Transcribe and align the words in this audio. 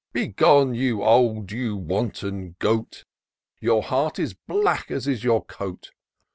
Begone, 0.13 0.73
you 0.73 1.03
old, 1.03 1.51
you 1.51 1.75
wanton 1.75 2.55
goat! 2.57 3.05
Your 3.59 3.83
heart 3.83 4.17
is 4.17 4.33
black 4.33 4.89
as 4.89 5.07
is 5.07 5.23
your 5.23 5.45
coat 5.45 5.91